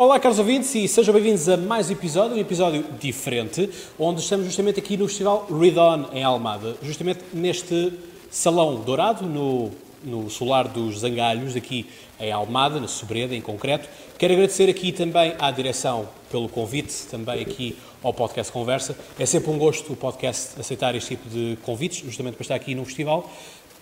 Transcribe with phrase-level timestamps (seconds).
[0.00, 3.68] Olá, caros ouvintes, e sejam bem-vindos a mais um episódio, um episódio diferente,
[3.98, 7.92] onde estamos justamente aqui no Festival Read On, em Almada, justamente neste
[8.30, 9.72] salão dourado, no,
[10.04, 11.84] no solar dos Zangalhos, aqui
[12.20, 13.88] em Almada, na Sobreda, em concreto.
[14.16, 18.96] Quero agradecer aqui também à direção pelo convite, também aqui ao podcast Conversa.
[19.18, 22.72] É sempre um gosto o podcast aceitar este tipo de convites, justamente para estar aqui
[22.72, 23.28] no festival.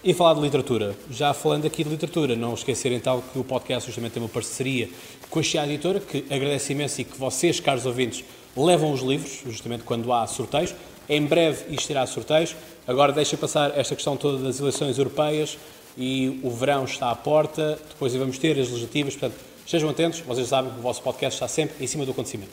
[0.04, 0.94] E falar de literatura.
[1.10, 4.88] Já falando aqui de literatura, não esquecer então que o podcast justamente tem uma parceria
[5.28, 8.24] com a Chia Editora, que agradece imenso e que vocês, caros ouvintes,
[8.56, 10.74] levam os livros, justamente quando há sorteios.
[11.08, 12.54] Em breve isto irá a sorteios.
[12.86, 15.58] Agora deixa passar esta questão toda das eleições europeias
[15.98, 20.46] e o verão está à porta, depois vamos ter as legislativas, portanto, estejam atentos, vocês
[20.46, 22.52] sabem que o vosso podcast está sempre em cima do acontecimento.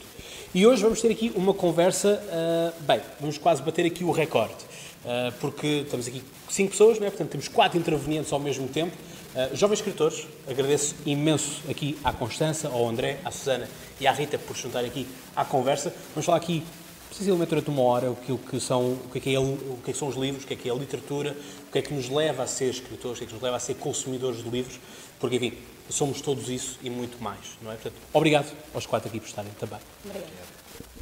[0.56, 4.56] E hoje vamos ter aqui uma conversa, uh, bem, vamos quase bater aqui o recorde.
[5.04, 7.10] Uh, porque estamos aqui cinco pessoas, não é?
[7.10, 8.96] portanto temos quatro intervenientes ao mesmo tempo.
[9.36, 13.68] Uh, jovens escritores, agradeço imenso aqui à Constança, ao André, à Susana
[14.00, 15.94] e à Rita por juntarem aqui à conversa.
[16.14, 16.64] Vamos falar aqui,
[17.10, 19.58] precisamente durante uma hora, o que, o que, são, o que, é que, é, o
[19.84, 21.36] que, é que são os livros, o que é que é a literatura,
[21.68, 23.58] o que é que nos leva a ser escritores, o que é que nos leva
[23.58, 24.80] a ser consumidores de livros,
[25.20, 25.54] porque, enfim,
[25.90, 27.76] somos todos isso e muito mais, não é?
[27.76, 29.80] Portanto, obrigado aos quatro aqui por estarem também.
[30.06, 30.54] Obrigado.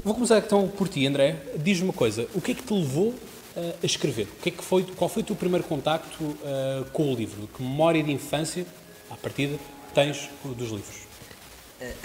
[0.04, 1.38] Vou começar então por ti, André.
[1.58, 3.14] Diz-me uma coisa, o que é que te levou
[3.56, 4.24] a escrever?
[4.24, 7.50] O que é que foi, qual foi o teu primeiro contacto uh, com o livro?
[7.56, 8.66] Que memória de infância,
[9.10, 9.58] à partida,
[9.94, 11.02] tens dos livros?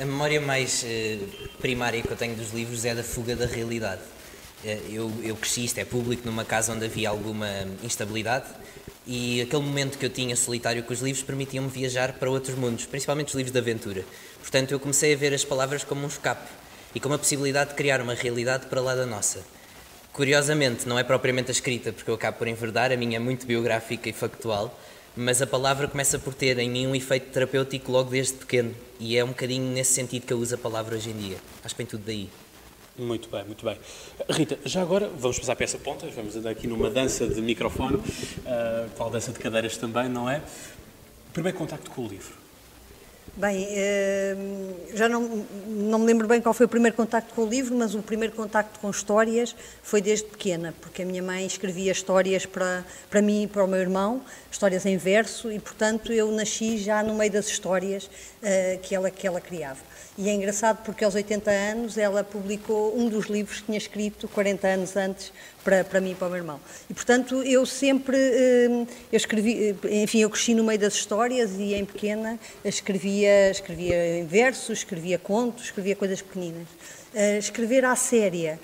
[0.00, 4.02] A memória mais uh, primária que eu tenho dos livros é da fuga da realidade.
[4.64, 7.48] Uh, eu, eu cresci, isto é público, numa casa onde havia alguma
[7.83, 8.47] instabilidade
[9.06, 12.86] e aquele momento que eu tinha solitário com os livros permitia-me viajar para outros mundos,
[12.86, 14.05] principalmente os livros de aventura.
[14.41, 16.50] Portanto, eu comecei a ver as palavras como um escape
[16.92, 19.44] e como a possibilidade de criar uma realidade para lá da nossa.
[20.17, 23.45] Curiosamente, não é propriamente a escrita, porque eu acabo por enverdar, a minha é muito
[23.45, 24.75] biográfica e factual,
[25.14, 29.14] mas a palavra começa por ter em mim um efeito terapêutico logo desde pequeno, e
[29.14, 31.36] é um bocadinho nesse sentido que eu uso a palavra hoje em dia.
[31.62, 32.31] Acho que vem tudo daí.
[32.98, 33.79] Muito bem, muito bem.
[34.30, 37.96] Rita, já agora vamos passar para essa ponta, vamos andar aqui numa dança de microfone,
[37.96, 40.40] uh, dança de cadeiras também, não é?
[41.35, 42.45] Primeiro contacto com o livro.
[43.36, 47.47] Bem, ehm, já não, não me lembro bem qual foi o primeiro contacto com o
[47.47, 51.92] livro, mas o primeiro contacto com histórias foi desde pequena, porque a minha mãe escrevia
[51.92, 56.33] histórias para, para mim e para o meu irmão, histórias em verso, e portanto eu
[56.33, 59.80] nasci já no meio das histórias uh, que, ela, que ela criava.
[60.18, 64.27] E é engraçado porque aos 80 anos ela publicou um dos livros que tinha escrito
[64.28, 65.30] 40 anos antes
[65.62, 66.60] para, para mim e para o meu irmão.
[66.88, 71.52] E portanto eu sempre, hum, eu escrevi, eh, enfim, eu cresci no meio das histórias
[71.58, 76.66] e em pequena escrevia, escrevia em versos, escrevia contos, escrevia coisas pequeninas.
[77.14, 78.58] Uh, escrever à séria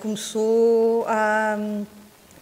[0.00, 1.56] começou há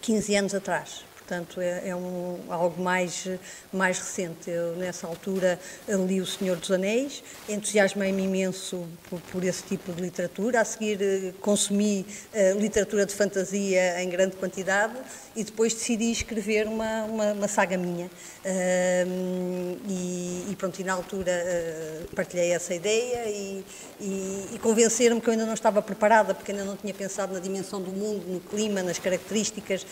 [0.01, 1.05] 15 hum, anos atrás.
[1.27, 3.29] Portanto, é, é um, algo mais,
[3.73, 4.49] mais recente.
[4.49, 5.59] Eu, nessa altura,
[6.07, 10.61] li O Senhor dos Anéis, entusiasmei-me imenso por, por, esse tipo de literatura.
[10.61, 14.95] A seguir, eh, consumi uh, literatura de fantasia em grande quantidade
[15.35, 18.07] e depois decidi escrever uma, uma, uma saga minha.
[18.07, 23.65] Uh, e, e, pronto, e na altura uh, partilhei essa ideia e,
[24.01, 27.41] e, e convenceram-me que eu ainda não estava preparada, porque ainda não tinha pensado na
[27.41, 29.85] dimensão do mundo, no clima, nas características.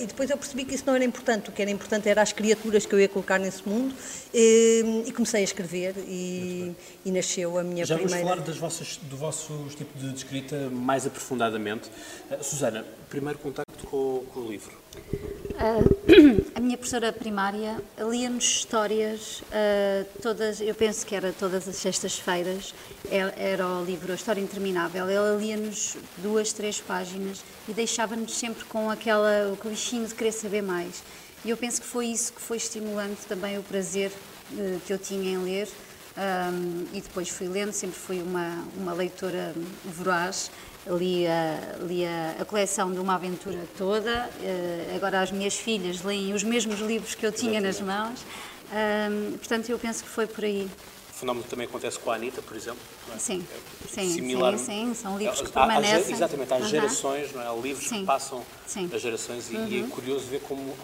[0.00, 1.48] E depois eu percebi que isso não era importante.
[1.48, 3.94] O que era importante era as criaturas que eu ia colocar nesse mundo.
[4.32, 6.74] e comecei a escrever e,
[7.06, 8.20] nasceu a minha Já primeira...
[8.20, 11.90] Já vamos falar das vossas, do vosso tipo de escrita mais aprofundadamente.
[12.42, 14.76] Susana, primeiro contacto com, com o livro?
[15.54, 21.76] Uh, a minha professora primária lia-nos histórias, uh, todas, eu penso que era todas as
[21.76, 22.74] sextas-feiras,
[23.08, 25.08] era, era, o livro A História Interminável.
[25.08, 30.62] Ela lia-nos duas, três páginas e deixava-nos sempre com aquela, o bichinho de querer saber
[30.62, 31.02] mais.
[31.44, 34.10] E eu penso que foi isso que foi estimulando também o prazer
[34.52, 35.68] uh, que eu tinha em ler.
[36.16, 39.52] Um, e depois fui lendo, sempre fui uma, uma leitora
[39.84, 40.48] voraz
[40.86, 44.30] li, a, li a, a, coleção de uma aventura toda.
[44.40, 48.20] Uh, agora as minhas filhas leem os mesmos livros que eu tinha nas mãos.
[48.72, 50.68] Um, portanto, eu penso que foi por aí.
[51.10, 52.80] O fenómeno também acontece com a Anitta, por exemplo.
[53.14, 53.18] É?
[53.18, 54.58] Sim, é sim, similar.
[54.58, 56.12] sim, sim, são livros que permanecem.
[56.12, 57.46] Há, exatamente, há gerações, não é?
[57.46, 58.00] há livros sim.
[58.00, 58.90] que passam sim.
[58.92, 59.68] as gerações e, uhum.
[59.68, 59.88] e, é uhum.
[59.90, 60.74] curioso ver como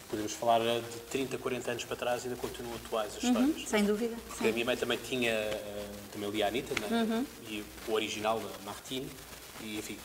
[0.00, 3.68] podemos falar de 30, 40 anos para trás, ainda continuam atuais as uhum, histórias.
[3.68, 4.16] Sem dúvida.
[4.26, 4.50] Porque sim.
[4.50, 7.02] a minha mãe também tinha, eh, também lia a Anitta, né?
[7.02, 7.26] uhum.
[7.48, 9.08] e o original, a Martine,
[9.60, 9.96] e enfim,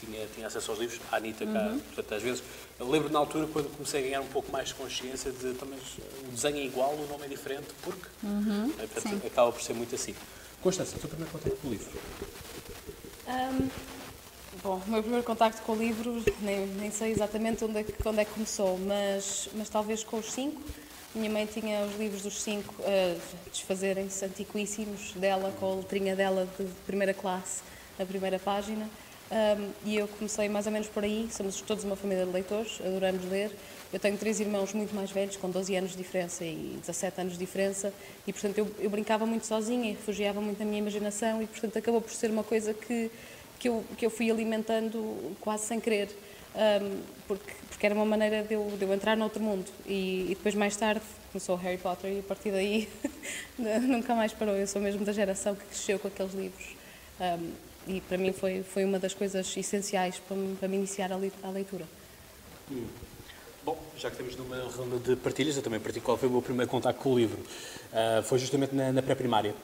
[0.00, 1.78] tinha, tinha acesso aos livros, a Anitta cá, uhum.
[1.80, 2.42] portanto, às vezes,
[2.80, 5.78] lembro na altura quando comecei a ganhar um pouco mais de consciência de, também,
[6.28, 8.72] o desenho é igual, o nome é diferente, porque, uhum.
[8.78, 10.14] é, portanto, acaba por ser muito assim.
[10.60, 11.90] Constância, o teu primeiro contato com o livro?
[13.26, 14.01] Um
[14.62, 18.08] Bom, o meu primeiro contacto com o livro, nem, nem sei exatamente onde é, que,
[18.08, 20.62] onde é que começou, mas, mas talvez com os cinco,
[21.12, 26.48] Minha mãe tinha os livros dos cinco a desfazerem-se antiquíssimos dela, com a letrinha dela
[26.56, 27.60] de primeira classe,
[27.98, 28.88] a primeira página.
[29.32, 31.28] Um, e eu comecei mais ou menos por aí.
[31.32, 33.50] Somos todos uma família de leitores, adoramos ler.
[33.92, 37.32] Eu tenho três irmãos muito mais velhos, com 12 anos de diferença e 17 anos
[37.32, 37.92] de diferença,
[38.26, 41.76] e portanto eu, eu brincava muito sozinha e refugiava muito na minha imaginação, e portanto
[41.78, 43.10] acabou por ser uma coisa que,
[43.62, 46.08] que, eu, que eu fui alimentando quase sem querer.
[46.54, 49.70] Um, porque, porque era uma maneira de eu, de eu entrar noutro mundo.
[49.86, 51.00] E, e, depois, mais tarde,
[51.30, 52.88] começou Harry Potter e a partir daí
[53.56, 54.56] nunca mais parou.
[54.56, 56.74] Eu sou mesmo da geração que cresceu com aqueles livros.
[57.20, 57.52] Um,
[57.86, 61.84] e para mim foi, foi uma das coisas essenciais para, para me iniciar a leitura.
[62.70, 62.86] Hum.
[63.64, 66.42] Bom, já que estamos numa ronda de partilhas, eu também partilho qual foi o meu
[66.42, 67.38] primeiro contato com o livro.
[67.92, 69.54] Uh, foi justamente na, na pré-primária.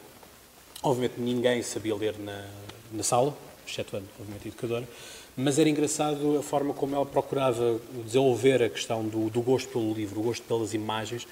[0.85, 2.47] Obviamente ninguém sabia ler na,
[2.93, 3.37] na sala,
[3.71, 4.89] excetuando, obviamente, a educadora,
[5.37, 9.93] mas era engraçado a forma como ela procurava desenvolver a questão do, do gosto pelo
[9.93, 11.27] livro, o gosto pelas imagens,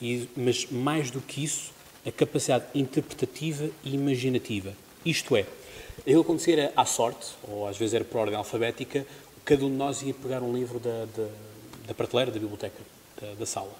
[0.00, 1.70] e, mas mais do que isso,
[2.04, 4.72] a capacidade interpretativa e imaginativa.
[5.04, 5.46] Isto é,
[6.00, 9.06] Aquilo acontecia era à sorte, ou às vezes era por ordem alfabética,
[9.44, 11.28] cada um de nós ia pegar um livro da, da,
[11.86, 12.80] da prateleira da biblioteca
[13.20, 13.72] da, da, sala.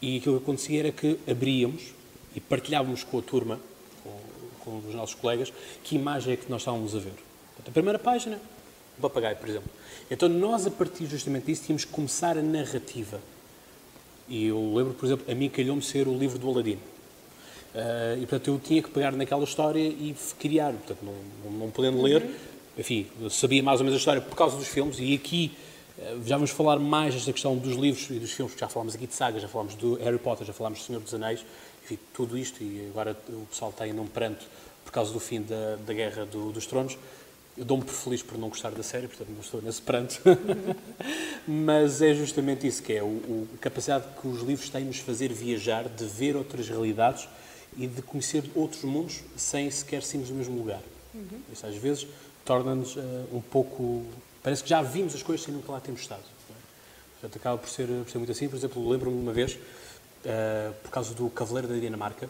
[0.00, 1.92] E aquilo que acontecia era que abríamos
[2.34, 3.60] e partilhávamos com a turma,
[4.02, 4.20] com,
[4.60, 5.52] com os nossos colegas,
[5.82, 7.29] que imagem é que nós estávamos a ver.
[7.66, 8.38] A primeira página,
[8.98, 9.70] o papagaio, por exemplo.
[10.10, 13.20] Então nós, a partir justamente disso, tínhamos que começar a narrativa.
[14.28, 16.80] E eu lembro, por exemplo, a mim calhou-me ser o livro do Aladino.
[17.74, 20.72] Uh, e, portanto, eu tinha que pegar naquela história e criar.
[20.72, 21.14] Portanto, não,
[21.44, 22.28] não, não podendo ler,
[22.78, 24.98] enfim, sabia mais ou menos a história por causa dos filmes.
[24.98, 25.52] E aqui
[25.98, 28.94] uh, já vamos falar mais desta questão dos livros e dos filmes, porque já falámos
[28.94, 31.44] aqui de sagas, já falámos do Harry Potter, já falámos do Senhor dos Anéis,
[31.84, 32.62] enfim, tudo isto.
[32.62, 34.44] E agora o pessoal está ainda um pranto
[34.84, 36.96] por causa do fim da, da Guerra do, dos Tronos.
[37.56, 40.20] Eu dou-me por feliz por não gostar da série, portanto não estou nesse pranto.
[41.46, 44.88] Mas é justamente isso que é, o, o, a capacidade que os livros têm de
[44.88, 47.28] nos fazer viajar, de ver outras realidades
[47.76, 50.80] e de conhecer outros mundos sem sequer sermos no mesmo lugar.
[51.14, 51.40] Uhum.
[51.52, 52.06] Isso às vezes
[52.44, 53.00] torna-nos uh,
[53.32, 54.04] um pouco.
[54.42, 56.22] Parece que já vimos as coisas sem nunca lá termos estado.
[56.22, 56.52] É?
[57.20, 58.48] Portanto, acaba por ser, por ser muito assim.
[58.48, 62.28] Por exemplo, lembro-me uma vez, uh, por causa do Cavaleiro da Dinamarca,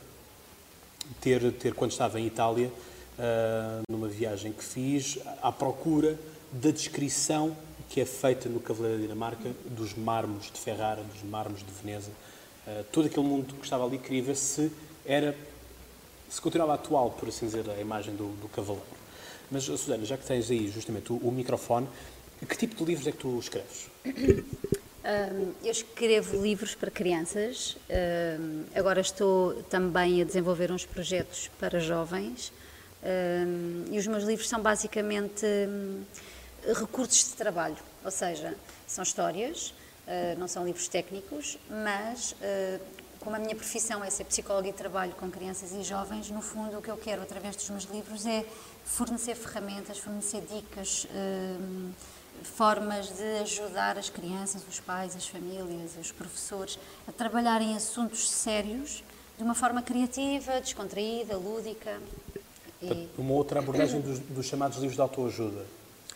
[1.20, 2.70] ter, ter quando estava em Itália,
[3.19, 6.19] uh, numa viagem que fiz, à procura
[6.53, 7.57] da descrição
[7.89, 12.12] que é feita no Cavaleiro da Dinamarca dos mármores de Ferrara, dos mármores de Veneza.
[12.93, 14.71] todo aquele mundo que estava ali queria ver se
[15.05, 15.37] era,
[16.29, 18.87] se continuava atual, por assim dizer, a imagem do, do cavaleiro.
[19.51, 21.89] Mas, Susana, já que tens aí justamente o, o microfone,
[22.49, 23.89] que tipo de livros é que tu escreves?
[25.65, 27.77] Eu escrevo livros para crianças.
[28.75, 32.53] Agora estou também a desenvolver uns projetos para jovens.
[33.02, 36.02] Um, e os meus livros são basicamente hum,
[36.79, 38.55] recursos de trabalho, ou seja,
[38.87, 39.70] são histórias,
[40.06, 42.81] uh, não são livros técnicos, mas uh,
[43.20, 46.79] como a minha profissão é ser psicóloga e trabalho com crianças e jovens, no fundo
[46.79, 48.44] o que eu quero através dos meus livros é
[48.85, 51.93] fornecer ferramentas, fornecer dicas, hum,
[52.43, 59.03] formas de ajudar as crianças, os pais, as famílias, os professores a trabalharem assuntos sérios
[59.37, 62.00] de uma forma criativa, descontraída, lúdica.
[62.82, 63.09] E...
[63.19, 65.65] Uma outra abordagem dos, dos chamados livros de autoajuda,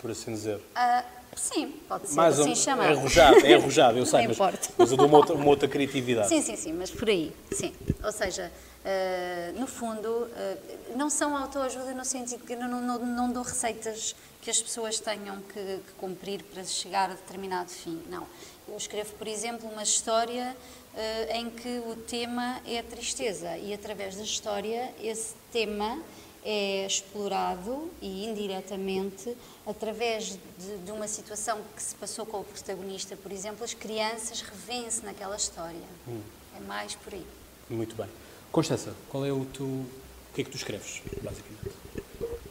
[0.00, 0.56] por assim dizer.
[0.56, 2.88] Uh, Sim, pode ser mais assim um, chamado.
[2.88, 4.38] É arrojado, é arrojado, eu sei, mas,
[4.78, 6.28] mas eu dou uma outra, uma outra, criatividade.
[6.28, 7.72] Sim, sim, sim, mas por aí, sim.
[8.02, 8.50] Ou seja,
[8.84, 14.14] uh, no fundo, uh, não são autoajuda no sentido que não, não, não, dou receitas
[14.40, 18.26] que as pessoas tenham que, que, cumprir para chegar a determinado fim, não.
[18.68, 20.56] Eu escrevo, por exemplo, uma história
[21.30, 25.98] em que o tema é a tristeza e através da história esse tema
[26.44, 29.34] é explorado e indiretamente
[29.66, 34.42] através de, de, uma situação que se passou com o protagonista, por exemplo, as crianças
[34.42, 35.88] revêem-se naquela história.
[36.06, 36.20] Hum.
[36.56, 37.26] É mais por aí.
[37.70, 38.08] Muito bem.
[38.52, 39.64] Constança, qual é o teu.
[39.64, 41.76] O que é que tu escreves, basicamente?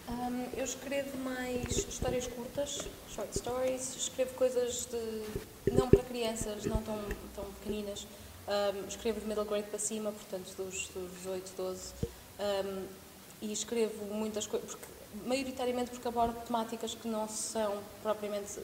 [0.09, 5.71] Um, eu escrevo mais histórias curtas, short stories, escrevo coisas de.
[5.71, 6.97] não para crianças, não tão,
[7.35, 8.07] tão pequeninas.
[8.47, 11.93] Um, escrevo de middle grade para cima, portanto, dos, dos 8, 12.
[12.39, 13.02] Um,
[13.43, 14.87] e escrevo muitas coisas, porque,
[15.27, 18.59] maioritariamente porque abordo temáticas que não são propriamente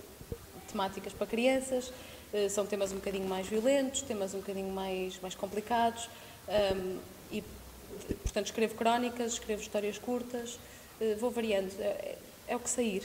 [0.72, 1.92] temáticas para crianças,
[2.32, 6.10] eh, são temas um bocadinho mais violentos, temas um bocadinho mais, mais complicados,
[6.48, 6.98] um,
[7.30, 7.44] e,
[8.24, 10.58] portanto, escrevo crónicas, escrevo histórias curtas,
[11.02, 12.18] uh, vou variando, é,
[12.48, 13.04] é, o que sair.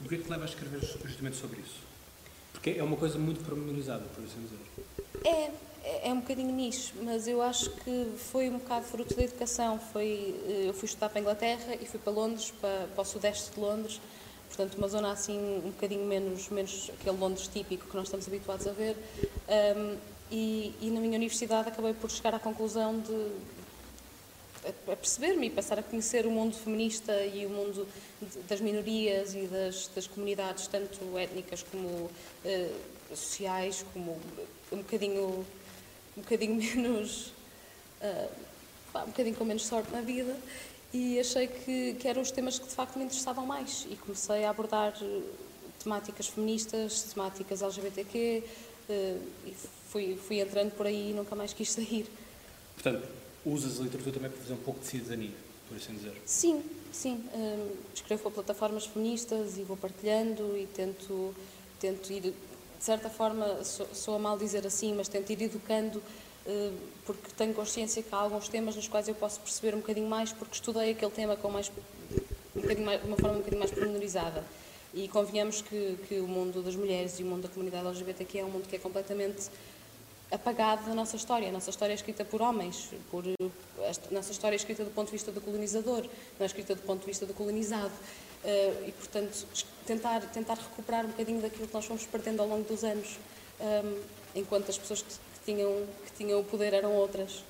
[0.00, 1.80] O que é que te leva a escrever justamente sobre isso?
[2.52, 4.58] Porque é uma coisa muito pormenorizada, por assim dizer.
[5.24, 5.50] É,
[5.86, 9.78] é, é um bocadinho nicho, mas eu acho que foi um bocado fruto da educação.
[9.92, 13.04] Foi, eh, eu fui estudar para a Inglaterra e fui para Londres, para, para o
[13.04, 14.00] sudeste de Londres,
[14.48, 18.66] portanto uma zona assim um bocadinho menos, menos aquele Londres típico que nós estamos habituados
[18.66, 18.96] a ver.
[19.76, 19.96] Um,
[20.28, 23.30] e, e na minha universidade acabei por chegar à conclusão de
[24.90, 27.86] a, perceber-me e passar a conhecer o mundo feminista e o mundo
[28.20, 32.10] de, das minorias e das, das, comunidades, tanto étnicas como
[32.44, 32.72] eh,
[33.14, 34.18] sociais, como
[34.72, 35.46] um bocadinho,
[36.16, 37.32] um bocadinho menos.
[38.00, 38.46] Uh,
[39.02, 40.34] um bocadinho com menos sorte na vida
[40.92, 44.44] e achei que, que eram os temas que de facto me interessavam mais e comecei
[44.44, 45.20] a abordar eh,
[45.82, 48.42] temáticas feministas, temáticas LGBTQ
[48.88, 48.92] uh,
[49.46, 49.54] e
[49.88, 52.06] fui, fui entrando por aí e nunca mais quis sair.
[52.74, 53.06] Portanto,
[53.44, 55.34] usas a literatura também para fazer um pouco de cidadania,
[55.68, 56.14] por assim dizer?
[56.24, 57.24] Sim, sim.
[57.34, 61.34] Um, escrevo para plataformas feministas e vou partilhando e tento,
[61.78, 62.32] tento ir,
[62.86, 68.00] certa forma, sou, a mal dizer assim, mas tento ir educando uh, porque tenho consciência
[68.00, 71.10] que há alguns temas nos quais eu posso perceber um bocadinho mais porque estudei aquele
[71.10, 71.70] tema com mais,
[72.54, 74.44] um mais uma forma um bocadinho mais pormenorizada.
[74.94, 78.44] E convenhamos que, que o mundo das mulheres e o mundo da comunidade LGBTQ é
[78.44, 79.50] um mundo que é completamente
[80.30, 81.48] apagado da nossa história.
[81.48, 85.06] A nossa história é escrita por homens, por, a nossa história é escrita do ponto
[85.06, 87.92] de vista do colonizador, não é escrita do ponto de vista do colonizado.
[88.46, 89.44] Uh, e, portanto,
[89.84, 93.18] tentar, tentar recuperar um bocadinho daquilo que nós fomos perdendo ao longo dos anos,
[93.58, 94.00] ehm,
[94.36, 97.42] enquanto as pessoas que, que, tinham, que tinham o poder eram outras.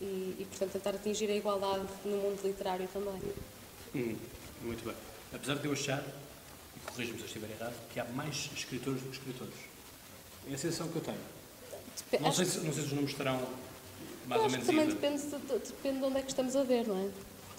[0.00, 3.20] E, e, portanto, tentar atingir a igualdade no mundo literário também.
[3.94, 4.16] Hum,
[4.62, 4.94] muito bem.
[5.34, 9.10] Apesar de eu achar, e corrijo-me se eu estiver errado, que há mais escritores do
[9.10, 9.54] que escritores.
[10.50, 11.20] É a sensação que eu tenho.
[12.10, 13.46] Dep não, sei se, não sei se os números estarão
[14.26, 16.96] mais ou menos também depende de, depende de onde é que estamos a ver, não
[16.96, 17.10] é?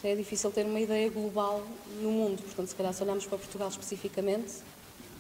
[0.04, 1.64] É difícil ter uma ideia global
[2.02, 4.54] no mundo, portanto, se calhar se olharmos para Portugal especificamente,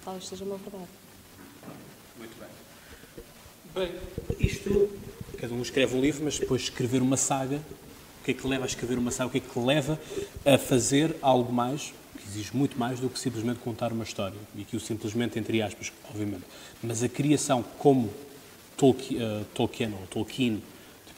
[0.03, 0.89] talvez seja uma verdade.
[2.17, 2.49] Muito bem.
[3.75, 4.01] Bem,
[4.39, 4.89] isto,
[5.37, 7.61] cada um escreve um livro, mas depois escrever uma saga,
[8.21, 9.27] o que é que leva a escrever uma saga?
[9.27, 9.99] O que é que leva
[10.43, 14.37] a fazer algo mais, que exige muito mais do que simplesmente contar uma história?
[14.55, 16.43] E que o simplesmente, entre aspas, obviamente.
[16.81, 18.11] Mas a criação como
[18.75, 20.63] Tolkien, uh, Tolkien ou Tolkien,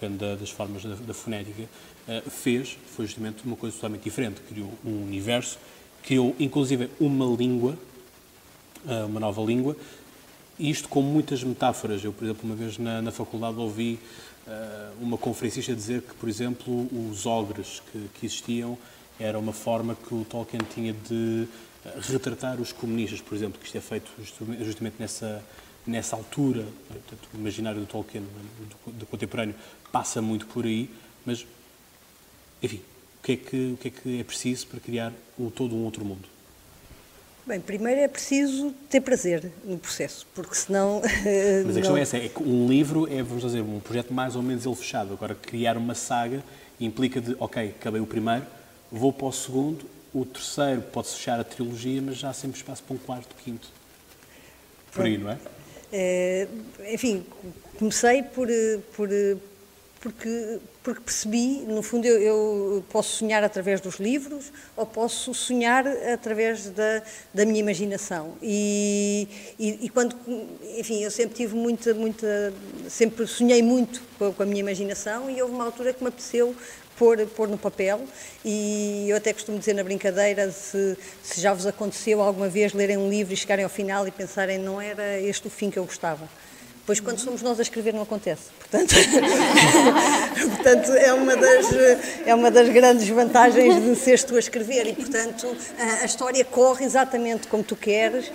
[0.04, 4.42] depende da, das formas da, da fonética, uh, fez, foi justamente uma coisa totalmente diferente.
[4.42, 5.58] Criou um universo,
[6.04, 7.78] criou inclusive uma língua,
[8.86, 9.76] uh, uma nova língua,
[10.60, 12.04] isto com muitas metáforas.
[12.04, 14.00] Eu, por exemplo, uma vez na, na faculdade ouvi
[15.00, 18.78] uma conferencista dizer que, por exemplo, os ogres que, que existiam
[19.18, 21.48] era uma forma que o Tolkien tinha de
[22.12, 24.12] retratar os comunistas, por exemplo, que isto é feito
[24.60, 25.42] justamente nessa,
[25.86, 28.24] nessa altura, portanto, o imaginário do Tolkien,
[28.86, 29.56] do, do, contemporâneo,
[29.94, 30.90] passa muito por aí,
[31.24, 31.46] mas,
[32.64, 32.82] enfim,
[33.20, 35.86] o que é que, o que, é, que é preciso para criar o, todo um
[35.86, 36.28] outro mundo?
[37.46, 41.00] Bem, primeiro é preciso ter prazer no processo, porque senão.
[41.66, 44.36] Mas a questão é essa: é que um livro é, vamos dizer, um projeto mais
[44.36, 45.14] ou menos ele fechado.
[45.14, 46.44] Agora, criar uma saga
[46.80, 48.46] implica de, ok, acabei o primeiro,
[48.92, 52.82] vou para o segundo, o terceiro pode-se fechar a trilogia, mas já há sempre espaço
[52.82, 53.68] para um quarto, quinto.
[54.92, 55.38] Por aí, não é?
[55.92, 56.48] Eh,
[56.92, 57.26] enfim,
[57.78, 58.48] comecei por,
[58.96, 59.10] por,
[60.04, 65.88] porque, porque percebi, no fundo, eu, eu, posso sonhar através dos livros ou posso sonhar
[65.88, 67.02] através da,
[67.34, 68.36] da minha imaginação.
[68.42, 69.26] E,
[69.58, 70.14] e, e, quando,
[70.78, 72.54] enfim, eu sempre tive muita, muita,
[72.90, 76.54] sempre sonhei muito com a, minha imaginação e houve uma altura que me apeteceu
[76.98, 78.02] pôr, pôr no papel
[78.44, 82.98] e eu até costumo dizer na brincadeira se, se já vos aconteceu alguma vez lerem
[82.98, 85.86] um livro e chegarem ao final e pensarem não era este o fim que eu
[85.86, 86.28] gostava.
[86.86, 88.52] Pois quando somos nós a escrever não acontece.
[88.60, 88.94] Portanto,
[90.56, 91.66] portanto é, uma das,
[92.26, 96.44] é uma das grandes vantagens de seres tu a escrever e, portanto, a, a história
[96.44, 98.32] corre exatamente como tu queres uh,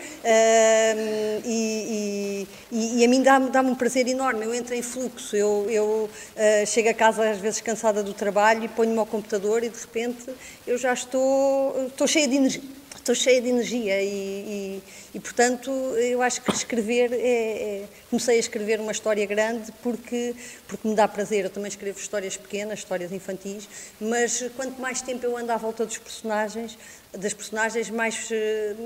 [1.45, 4.47] e, e, e, a mim dá-me dá um prazer enorme.
[4.47, 8.65] Eu entro em fluxo, eu, eu uh, chego a casa às vezes cansada do trabalho
[8.65, 10.25] e ponho-me ao computador e de repente
[10.67, 14.83] eu já estou, estou cheia de energia estou cheia de energia e, e,
[15.15, 20.35] e, portanto, eu acho que escrever é, é, Comecei a escrever uma história grande porque,
[20.67, 21.45] porque me dá prazer.
[21.45, 23.69] Eu também escrevo histórias pequenas, histórias infantis,
[24.01, 26.79] mas quanto mais tempo eu ando à volta dos personagens,
[27.13, 28.31] das personagens, mais,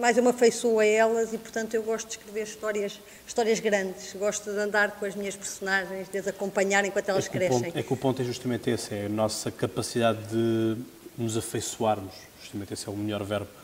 [0.00, 4.12] mais eu me afeiçoo a elas e, portanto, eu gosto de escrever histórias, histórias grandes.
[4.14, 7.62] Gosto de andar com as minhas personagens, de as acompanhar enquanto elas é crescem.
[7.62, 10.76] Ponto, é que o ponto é justamente esse, é a nossa capacidade de
[11.16, 12.14] nos afeiçoarmos.
[12.40, 13.61] Justamente esse é o melhor verbo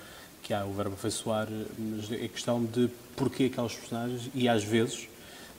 [0.48, 1.46] que há o verbo afeiçoar,
[1.78, 5.06] mas é questão de porquê aquelas personagens e às vezes,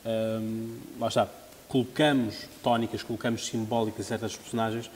[0.04, 1.30] hum, lá está,
[1.68, 4.90] colocamos tónicas, colocamos simbólicas certas personagens,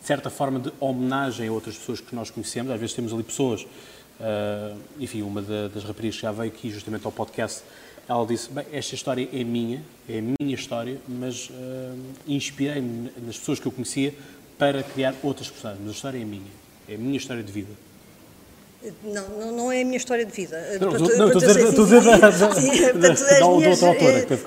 [0.00, 2.70] certa forma de homenagem a outras pessoas que nós conhecemos.
[2.70, 6.70] Às vezes temos ali pessoas, uh, enfim, uma da, das raparigas que já veio aqui
[6.70, 7.64] justamente ao podcast,
[8.08, 11.98] ela disse, bem, esta história é minha, é a minha história, mas uh,
[12.28, 14.14] inspirei-me nas pessoas que eu conhecia
[14.56, 16.52] para criar outras personagens, mas a história é minha,
[16.88, 17.83] é a minha história de vida.
[19.02, 20.60] Não, não, não é a minha história de vida.
[20.80, 21.64] Não, estou a dizer-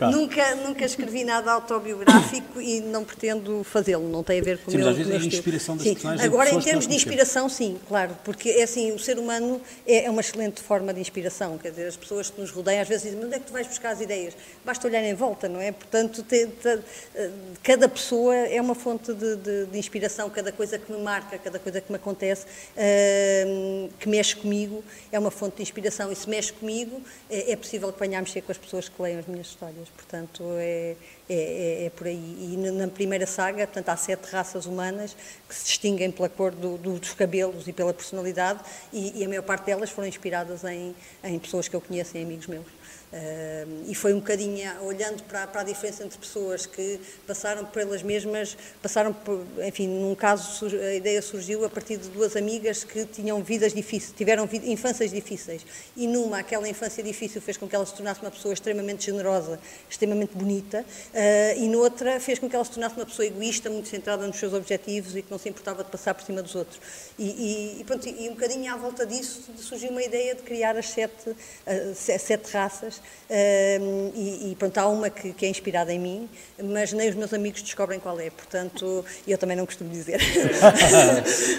[0.08, 0.12] eh.
[0.12, 4.78] Nunca, nunca escrevi nada autobiográfico e não pretendo fazê-lo, não tem a ver com Sim,
[4.78, 5.94] o mas meu às vezes é a inspiração das Sim.
[5.94, 10.06] personagens Agora, em termos de inspiração, sim, claro, porque é assim, o ser humano é,
[10.06, 13.04] é uma excelente forma de inspiração, quer dizer, as pessoas que nos rodeiam às vezes
[13.04, 14.36] dizem, mas onde é que tu vais buscar as ideias?
[14.64, 15.72] Basta olhar em volta, não é?
[15.72, 16.80] Portanto, te- te-
[17.16, 17.30] eh,
[17.64, 21.58] cada pessoa é uma fonte de, de- de inspiração, cada coisa que me marca, cada
[21.60, 26.12] coisa que me acontece, eh, que mexe comigo, é uma fonte de inspiração.
[26.12, 29.02] E se mexe comigo, é, é possível que venha a mexer com as pessoas que
[29.02, 29.88] leiam as minhas histórias.
[29.96, 30.96] Portanto, é,
[31.30, 32.16] é, é- é por aí.
[32.54, 35.16] E na primeira saga, portanto, há sete raças humanas
[35.48, 38.60] que se distinguem pela cor do- do- dos cabelos e pela personalidade,
[38.92, 40.94] e, e a maior parte delas foram inspiradas em,
[41.24, 42.66] em pessoas que eu conheço, em amigos meus.
[43.14, 48.04] Ah, e foi um bocadinho olhando para, para a diferença entre pessoas que passaram pelas
[48.04, 53.06] mesmas, passaram por, enfim, num caso a ideia surgiu a partir de duas amigas que
[53.06, 57.74] tinham vidas difíceis, tiveram vi- infâncias difíceis e numa aquela infância difícil fez com que
[57.74, 59.58] ela se tornasse uma pessoa extremamente generosa,
[59.90, 60.84] extremamente bonita
[61.14, 64.36] ah, e noutra fez com que ela se tornasse uma pessoa egoísta, muito centrada nos
[64.38, 66.78] seus objetivos e que não se importava de passar por cima dos outros.
[67.18, 70.76] E, e, e, pronto, e um bocadinho à volta disso surgiu uma ideia de criar
[70.76, 71.34] as sete,
[71.66, 72.97] ah, se- sete raças
[73.30, 76.30] ah, e, e pronto, há uma que, que é inspirada em mim,
[76.64, 80.20] mas nem os meus amigos descobrem qual é, portanto, eu também não costumo dizer.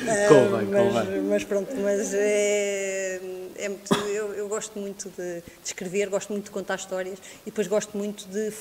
[0.08, 1.20] Ah, Convém, mas, convém.
[1.22, 3.20] mas pronto, mas é,
[3.56, 7.46] é muito, eu, eu gosto muito de, de escrever, gosto muito de contar histórias e
[7.46, 8.52] depois gosto muito de,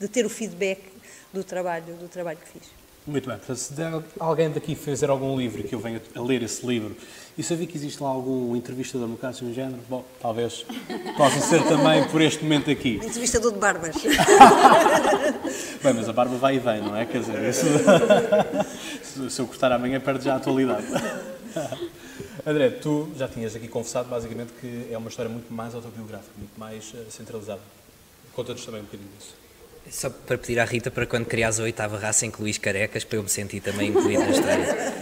[0.00, 0.80] de ter o feedback
[1.32, 2.85] do trabalho, do trabalho que fiz.
[3.06, 6.20] Muito bem, portanto, se der alguém daqui fazer algum livro e que eu venha a
[6.20, 6.96] ler esse livro
[7.38, 10.66] e saber que existe lá algum entrevistador no caso de um género, bom, talvez
[11.16, 12.96] possa ser também por este momento aqui.
[12.96, 13.94] Entrevistador de barbas.
[15.84, 17.06] Bem, mas a barba vai e vem, não é?
[17.06, 17.66] Quer dizer, isso...
[19.04, 20.86] se- se eu cortar amanhã perde já a atualidade.
[22.44, 26.58] André, tu já tinhas aqui confessado basicamente que é uma história muito mais autobiográfica, muito
[26.58, 27.60] mais eh, centralizada.
[28.34, 29.34] Conta-nos também um bocadinho disso.
[29.90, 33.22] Só para pedir à Rita para quando criares a oitava raça incluís carecas, para eu
[33.22, 34.94] me sentir também incluído na história.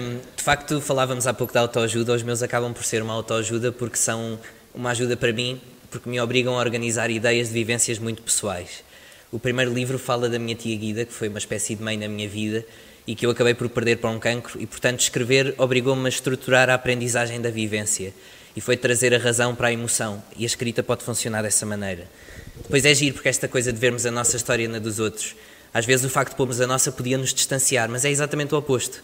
[0.00, 3.70] Hum, de facto, falávamos há pouco da autoajuda, os meus acabam por ser uma autoajuda
[3.70, 4.38] porque são
[4.74, 8.82] uma ajuda para mim, porque me obrigam a organizar ideias de vivências muito pessoais.
[9.30, 12.08] O primeiro livro fala da minha tia Guida, que foi uma espécie de mãe na
[12.08, 12.64] minha vida
[13.06, 16.70] e que eu acabei por perder para um cancro, e portanto escrever obrigou-me a estruturar
[16.70, 18.14] a aprendizagem da vivência
[18.56, 22.08] e foi trazer a razão para a emoção, e a escrita pode funcionar dessa maneira.
[22.56, 25.34] Depois é giro, porque esta coisa de vermos a nossa história na dos outros,
[25.72, 28.58] às vezes o facto de pormos a nossa podia nos distanciar, mas é exatamente o
[28.58, 29.02] oposto.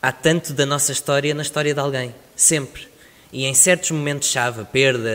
[0.00, 2.86] Há tanto da nossa história na história de alguém, sempre.
[3.32, 5.10] E em certos momentos-chave, a perda,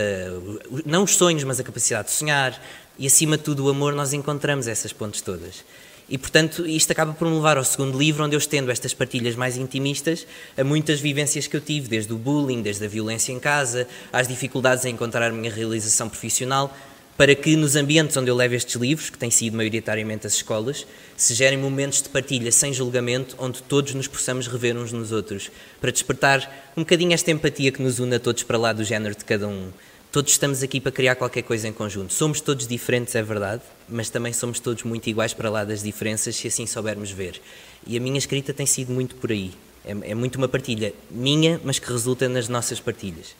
[0.84, 2.60] não os sonhos, mas a capacidade de sonhar,
[2.98, 5.64] e acima de tudo o amor, nós encontramos essas pontes todas.
[6.08, 9.34] E portanto, isto acaba por me levar ao segundo livro, onde eu estendo estas partilhas
[9.34, 10.26] mais intimistas
[10.58, 14.28] a muitas vivências que eu tive, desde o bullying, desde a violência em casa, às
[14.28, 16.76] dificuldades em encontrar a minha realização profissional,
[17.22, 20.84] para que nos ambientes onde eu levo estes livros, que têm sido maioritariamente as escolas,
[21.16, 25.48] se gerem momentos de partilha sem julgamento, onde todos nos possamos rever uns nos outros,
[25.80, 29.14] para despertar um bocadinho esta empatia que nos une a todos para lá do género
[29.14, 29.70] de cada um.
[30.10, 32.12] Todos estamos aqui para criar qualquer coisa em conjunto.
[32.12, 36.34] Somos todos diferentes, é verdade, mas também somos todos muito iguais para lá das diferenças,
[36.34, 37.40] se assim soubermos ver.
[37.86, 39.52] E a minha escrita tem sido muito por aí.
[39.84, 43.36] É, é muito uma partilha minha, mas que resulta nas nossas partilhas.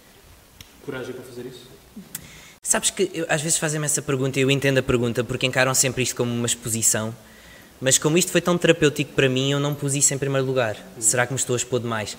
[0.86, 1.72] Coragem para fazer isso?
[2.72, 5.74] Sabes que eu- às vezes fazem-me essa pergunta e eu entendo a pergunta porque encaram
[5.74, 7.14] sempre isto como uma exposição,
[7.78, 10.74] mas como isto foi tão terapêutico para mim, eu não pus isso em primeiro lugar.
[10.98, 12.16] Será que me estou a expor demais?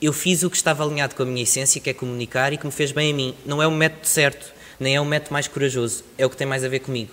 [0.00, 2.64] Eu fiz o que estava alinhado com a minha essência, que é comunicar e que
[2.64, 3.34] me fez bem a mim.
[3.44, 6.46] Não é o método certo, nem é o método mais corajoso, é o que tem
[6.46, 7.12] mais a ver comigo.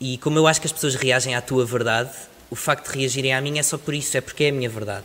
[0.00, 2.12] E como eu acho que as pessoas reagem à tua verdade,
[2.48, 4.70] o facto de reagirem à minha é só por isso, é porque é a minha
[4.70, 5.04] verdade.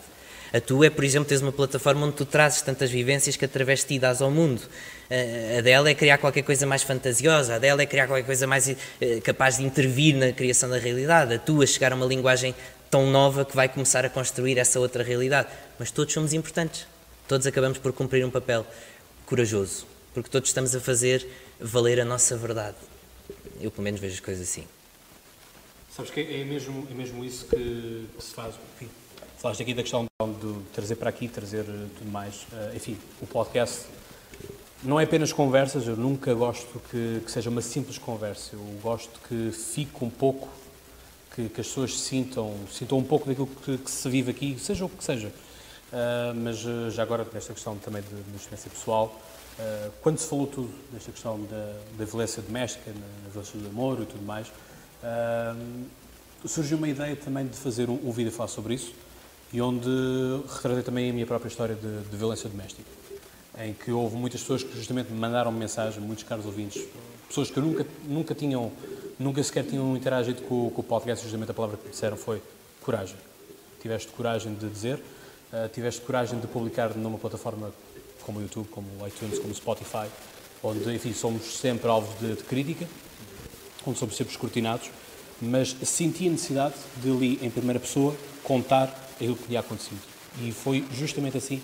[0.53, 3.79] A tua é, por exemplo, teres uma plataforma onde tu trazes tantas vivências que através
[3.79, 4.61] de ti dás ao mundo.
[5.09, 8.67] A- dela é criar qualquer coisa mais fantasiosa, a dela é criar qualquer coisa mais
[8.69, 11.33] eh, capaz de intervir na criação da realidade.
[11.33, 12.53] A tua é chegar a uma linguagem
[12.91, 15.47] tão nova que vai começar a construir essa outra realidade.
[15.79, 16.85] Mas todos somos importantes.
[17.27, 18.63] Todos acabamos por cumprir um papel
[19.25, 21.25] corajoso, porque todos estamos a fazer
[21.59, 22.75] valer a nossa verdade.
[23.59, 24.65] Eu, pelo menos, vejo as coisas assim.
[25.95, 28.53] Sabes que é mesmo, é mesmo isso que, que se faz.
[28.75, 28.89] Enfim,
[29.43, 30.07] falaste aqui da questão
[30.41, 32.47] de trazer para aqui, trazer eh, tudo mais.
[32.53, 33.81] Eh, enfim, o podcast
[34.81, 38.55] não é apenas conversas, eu nunca gosto que, que seja uma simples conversa.
[38.55, 40.47] Eu gosto que fique um pouco,
[41.35, 44.85] que, que as pessoas sintam, sintam um pouco daquilo que, que se vive aqui, seja
[44.85, 45.29] o que seja.
[45.91, 46.59] Ah, mas
[46.93, 49.13] já agora, nesta questão também de, de experiência pessoal,
[49.59, 53.67] ah, quando se falou tudo nesta questão da, da violência doméstica, na, na violência do
[53.67, 54.47] amor e tudo mais,
[55.03, 55.53] ah,
[56.45, 58.93] surgiu uma ideia também de fazer um, um vídeo a falar sobre isso
[59.53, 59.87] e onde
[60.55, 62.89] retratei também a minha própria história de, de violência doméstica.
[63.59, 66.83] em que houve muitas pessoas que justamente me mandaram mensagem, muitos caros ouvintes,
[67.27, 68.71] pessoas que nunca, nunca tinham,
[69.19, 72.41] nunca sequer tinham interagido com, com o podcast, justamente a palavra que me disseram foi
[72.81, 73.15] coragem.
[73.79, 77.71] Tiveste coragem de dizer, uh, tiveste coragem de publicar numa plataforma
[78.23, 80.07] como o YouTube, como o iTunes, como o Spotify,
[80.63, 82.87] onde, enfim, somos sempre alvos de, de crítica,
[83.85, 84.89] onde somos sempre escrutinados,
[85.39, 90.01] mas senti a necessidade de ali, em primeira pessoa, contar aquilo que tinha acontecido.
[90.41, 91.61] E foi justamente assim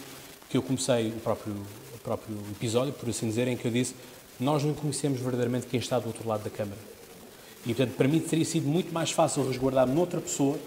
[0.50, 3.96] que eu comecei o próprio, o próprio episódio, por assim dizer, em que eu disse
[4.40, 6.80] nós não conhecemos verdadeiramente quem está do outro lado da câmara.
[7.66, 10.58] E, portanto, para mim teria sido muito mais fácil resguardar-me noutra pessoa,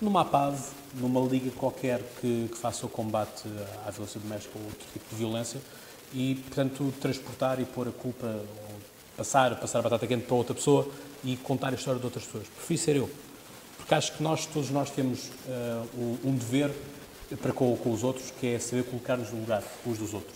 [0.00, 0.58] numa APAV,
[0.94, 3.44] numa liga qualquer que, que, faça o combate
[3.86, 5.60] à violência doméstica ou outro tipo de violência,
[6.14, 8.40] e, portanto, transportar e pôr a culpa,
[9.16, 10.88] passar, passar a batata quente para outra pessoa
[11.22, 12.46] e contar a história de outras pessoas.
[12.48, 13.10] Prefiro ser eu.
[13.92, 16.70] Acho que nós, todos nós temos uh, um dever
[17.42, 20.34] para com, com, os outros, que é saber colocar-nos no lugar uns dos outros.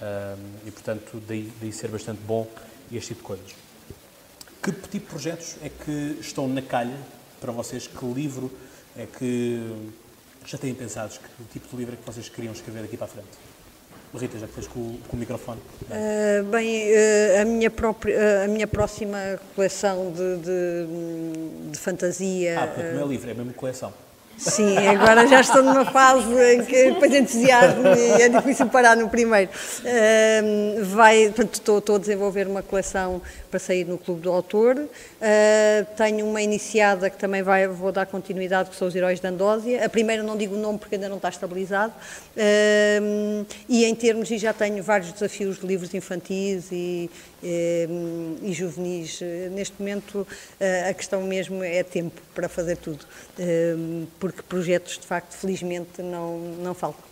[0.00, 2.48] Uh, e, portanto, daí, daí ser bastante bom
[2.90, 3.54] este tipo de coisas.
[4.62, 6.96] Que tipo de projetos é que estão na calha
[7.40, 7.86] para vocês?
[7.86, 8.50] Que livro
[8.96, 9.90] é que
[10.46, 11.18] já têm pensados?
[11.18, 13.28] Que tipo de livro é que vocês queriam escrever daqui para a frente?
[14.16, 15.60] Rita, já que estás com, com, o microfone.
[15.82, 19.18] Uh, bem, uh, a, minha própria, uh, a minha próxima
[19.54, 22.60] coleção de, de, de fantasia.
[22.60, 23.92] Ah, porque não é livre, é mesmo coleção.
[24.38, 29.08] Sim, agora já estou numa fase em que depois entusiasmo e é difícil parar no
[29.08, 29.50] primeiro.
[29.80, 33.20] Uh, vai, estou, estou, a desenvolver uma coleção
[33.50, 34.76] para sair no Clube do Autor.
[34.76, 34.88] Uh,
[35.96, 39.84] tenho uma iniciada que também vai, vou dar continuidade, que são os Heróis da Andósia.
[39.84, 41.92] A primeira não digo o nome porque ainda não está estabilizado.
[42.36, 47.10] Uh, e em termos, e já tenho vários desafios de livros infantis e,
[47.42, 47.88] e,
[48.42, 49.20] e juvenis.
[49.52, 50.26] Neste momento,
[50.88, 53.04] a questão mesmo é tempo para fazer tudo,
[54.18, 57.04] porque projetos, de facto, felizmente, não, não faltam.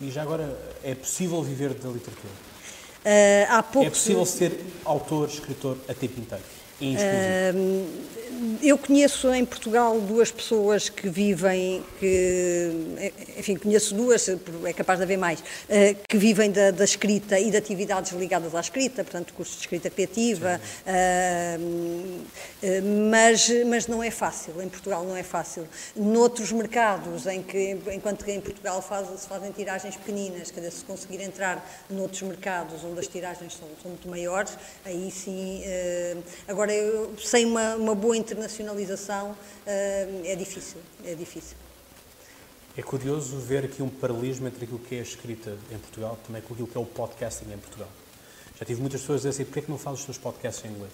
[0.00, 2.32] E já agora, é possível viver da literatura?
[3.04, 3.86] Uh, há pouco...
[3.86, 6.44] É possível ser autor, escritor a tempo inteiro?
[6.80, 8.14] Uh,
[8.62, 15.04] eu conheço em Portugal duas pessoas que vivem, que, enfim, conheço duas, é capaz de
[15.04, 15.44] haver mais, uh,
[16.08, 19.88] que vivem da, da, escrita e de atividades ligadas à escrita, portanto, cursos de escrita
[19.88, 22.24] criativa, uh,
[23.10, 25.66] mas, mas não é fácil, em Portugal não é fácil.
[25.94, 30.72] Noutros mercados, em que, enquanto que em Portugal faz, se fazem tiragens pequeninas, quer dizer,
[30.72, 34.52] se conseguir entrar noutros mercados onde as tiragens são, são muito maiores,
[34.84, 35.62] aí sim.
[36.48, 39.36] Uh, agora, eu, sem uma, uma boa internacionalização uh,
[40.24, 41.56] é difícil, é difícil.
[42.76, 46.40] É curioso ver aqui um paralelismo entre aquilo que é a escrita em Portugal também
[46.40, 47.88] com aquilo que é o podcasting em Portugal.
[48.58, 50.64] Já tive muitas pessoas a dizer assim, porquê é que não fazes os teus podcasts
[50.64, 50.92] em inglês?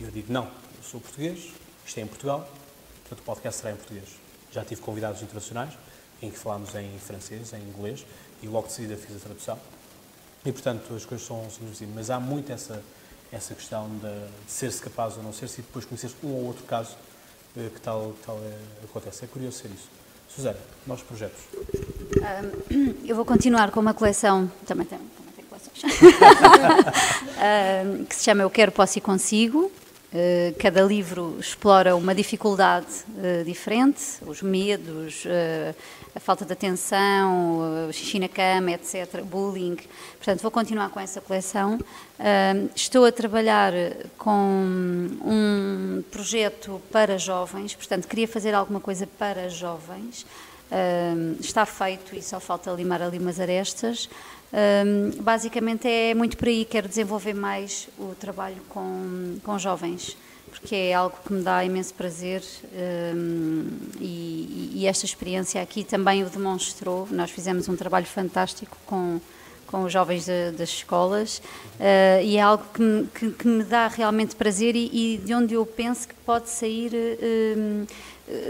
[0.00, 1.50] E eu digo, não, eu sou português,
[1.86, 2.48] isto é em Portugal,
[3.02, 4.08] portanto o podcast será em português.
[4.50, 5.74] Já tive convidados internacionais
[6.22, 8.06] em que falámos em francês, em inglês,
[8.42, 9.58] e logo de seguida fiz a tradução.
[10.46, 12.82] E, portanto, as coisas são, são Mas há muito essa,
[13.32, 16.96] essa questão de, ser-se capaz ou não ser-se e depois conhecer um ou outro caso
[17.56, 19.24] eh, que tal, tal é, acontece.
[19.24, 19.88] É curioso ser isso.
[20.28, 21.40] Susana, novos projetos?
[22.70, 25.82] Um, eu vou continuar com uma coleção, também tem, também tem coleções,
[28.00, 29.72] um, que se chama Eu Quero, Posso e Consigo.
[30.10, 35.74] Uh, cada livro explora uma dificuldade uh, diferente, os medos, uh,
[36.14, 39.76] a falta de atenção, o xixi na cama, etc., bullying.
[40.16, 41.78] Portanto, vou continuar com essa coleção.
[42.74, 43.72] Estou a trabalhar
[44.16, 50.26] com um projeto para jovens, portanto, queria fazer alguma coisa para jovens.
[51.40, 54.08] Está feito e só falta limar ali umas arestas.
[55.20, 60.16] Basicamente é muito por aí, quero desenvolver mais o trabalho com, com jovens
[60.48, 62.42] porque é algo que me dá imenso prazer
[63.14, 63.68] um,
[64.00, 67.06] e, e, esta experiência aqui também o demonstrou.
[67.10, 69.20] Nós fizemos um trabalho fantástico com,
[69.66, 73.64] com os jovens de, das escolas uh, e é algo que me, que, que me,
[73.64, 76.92] dá realmente prazer e, e, de onde eu penso que pode sair
[77.56, 77.86] um,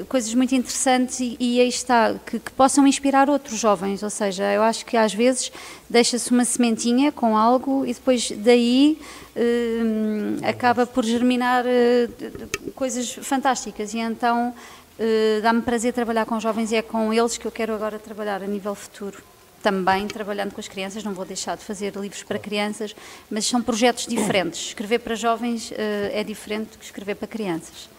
[0.08, 4.02] coisas muito interessantes e, e aí está, que, que, possam inspirar outros jovens.
[4.02, 5.52] Ou seja, eu acho que às vezes
[5.88, 8.98] deixa-se uma sementinha com algo e depois daí
[9.36, 13.94] uh, acaba por germinar uh, coisas fantásticas.
[13.94, 14.54] E então
[14.98, 18.42] uh, dá-me prazer trabalhar com jovens e é com eles que eu quero agora trabalhar
[18.42, 19.22] a nível futuro.
[19.62, 22.94] Também trabalhando com as crianças, não vou deixar de fazer livros para crianças,
[23.28, 24.68] mas são projetos diferentes.
[24.68, 27.90] Escrever para jovens é diferente do que escrever para crianças.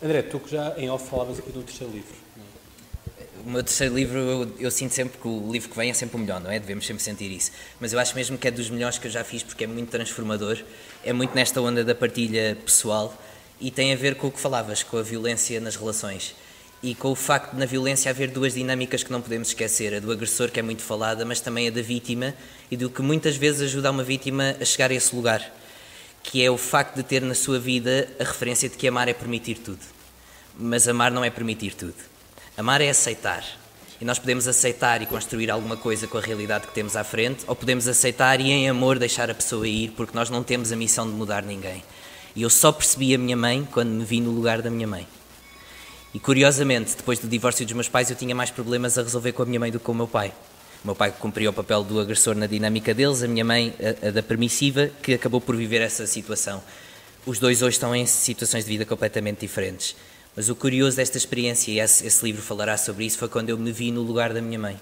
[0.00, 2.14] André, tu que já em off falavas aqui do terceiro livro.
[3.44, 6.16] O meu terceiro livro, eu, eu, sinto sempre que o livro que vem é sempre
[6.16, 6.58] o melhor, não é?
[6.58, 7.50] Devemos sempre sentir isso.
[7.80, 9.90] Mas eu acho mesmo que é dos melhores que eu já fiz porque é muito
[9.90, 10.58] transformador,
[11.04, 13.12] é muito nesta onda da partilha pessoal
[13.60, 16.34] e tem a ver com o que falavas, com a violência nas relações.
[16.80, 19.98] e com o facto de na violência haver duas dinâmicas que não podemos esquecer, a
[19.98, 22.34] do agressor, que é muito falada, mas também a da vítima,
[22.70, 25.52] e do que muitas vezes ajuda uma vítima a chegar a esse lugar,
[26.30, 29.14] que é o facto de ter na sua vida a referência de que amar é
[29.14, 29.80] permitir tudo.
[30.58, 31.94] Mas amar não é permitir tudo.
[32.54, 33.42] Amar é aceitar.
[33.98, 37.44] E nós podemos aceitar e construir alguma coisa com a realidade que temos à frente,
[37.46, 40.76] ou podemos aceitar e em amor deixar a pessoa ir, porque nós não temos a
[40.76, 41.82] missão de mudar ninguém.
[42.36, 45.08] E eu só percebi a minha mãe quando me vi no lugar da minha mãe.
[46.12, 49.42] E curiosamente, depois do divórcio dos meus pais, eu tinha mais problemas a resolver com
[49.42, 50.32] a minha mãe do que com o meu pai.
[50.84, 54.10] Meu pai cumpria o papel do agressor na dinâmica deles, a minha mãe a, a
[54.12, 56.62] da permissiva, que acabou por viver essa situação.
[57.26, 59.96] Os dois hoje estão em situações de vida completamente diferentes.
[60.36, 63.58] Mas o curioso desta experiência, e esse, esse livro falará sobre isso, foi quando eu
[63.58, 64.80] me vi no lugar da minha mãe.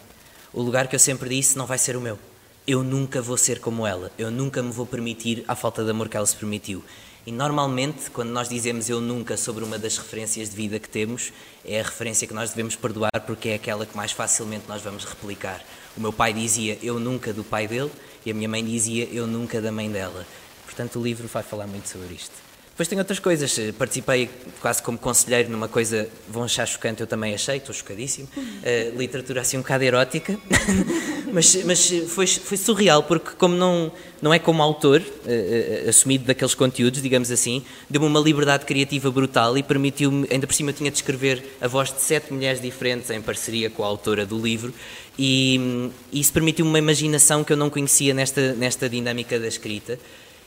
[0.52, 2.18] O lugar que eu sempre disse não vai ser o meu.
[2.66, 4.12] Eu nunca vou ser como ela.
[4.18, 6.85] Eu nunca me vou permitir a falta de amor que ela se permitiu.
[7.26, 11.32] E normalmente, quando nós dizemos eu nunca sobre uma das referências de vida que temos,
[11.64, 15.04] é a referência que nós devemos perdoar porque é aquela que mais facilmente nós vamos
[15.04, 15.64] replicar.
[15.96, 17.90] O meu pai dizia eu nunca do pai dele
[18.24, 20.26] e a minha mãe dizia eu nunca da mãe dela.
[20.64, 22.46] Portanto, o livro vai falar muito sobre isto.
[22.76, 23.59] Depois tem outras coisas.
[23.78, 24.28] Participei
[24.61, 28.28] quase como conselheiro numa coisa, vão achar chocante, eu também achei, estou chocadíssimo.
[28.37, 30.38] Uh, literatura assim um bocado erótica.
[31.32, 36.54] mas mas foi, foi surreal, porque como não, não é como autor, uh, assumido daqueles
[36.54, 40.98] conteúdos, digamos assim, deu-me uma liberdade criativa brutal e permitiu-me, ainda por cima tinha de
[40.98, 44.74] escrever a voz de sete mulheres diferentes em parceria com a autora do livro,
[45.18, 49.98] e, isso permitiu-me uma imaginação que eu não conhecia nesta, nesta dinâmica da escrita.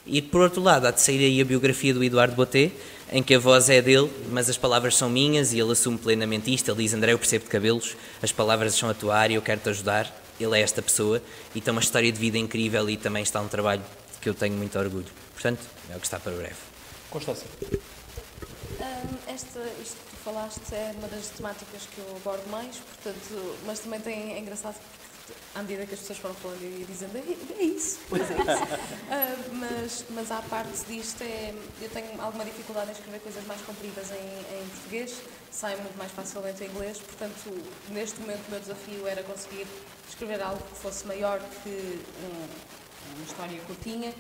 [0.06, 2.72] E por outro lado, há de sair aí a biografia do Eduardo Boté,
[3.12, 6.54] em que a voz é dele, mas as palavras são minhas e ele assume plenamente
[6.54, 6.70] isto.
[6.72, 9.62] Ele diz: André, eu percebo de cabelos, as palavras são a tua área, eu quero
[9.62, 10.16] te ajudar.
[10.40, 11.22] Ele é esta pessoa
[11.54, 13.84] e tem uma história de vida incrível e também está um trabalho
[14.22, 15.06] que eu tenho muito orgulho.
[15.34, 15.60] Portanto,
[15.92, 16.56] é o que está para breve.
[17.10, 17.46] Constância.
[18.80, 23.80] Um, esta, isto que falaste é uma das temáticas que eu abordo mais, portanto, mas
[23.80, 24.76] também tem, é engraçado
[25.56, 28.44] à medida que as pessoas foram falando e dizendo é, é isso, pois é isso.
[28.44, 33.62] uh, mas, mas à parte disto, é, eu tenho alguma dificuldade em escrever coisas mais
[33.62, 38.60] compridas em, em português, sai muito mais facilmente em inglês, portanto, neste momento o meu
[38.60, 39.66] desafio era conseguir
[40.08, 44.14] escrever algo que fosse maior que um, uma história curtinha,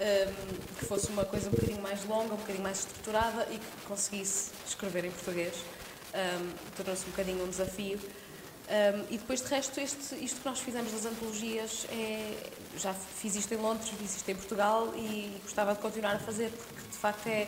[0.00, 3.86] um, que fosse uma coisa um bocadinho mais longa, um bocadinho mais estruturada e que
[3.86, 5.54] conseguisse escrever em português.
[6.14, 7.98] Um, Tornou-se um bocadinho um desafio.
[8.66, 12.34] Um, e depois, de resto, este, isto que nós fizemos das antologias, é,
[12.78, 16.50] já fiz isto em Londres, fiz isto em Portugal e gostava de continuar a fazer,
[16.50, 17.46] porque de facto é,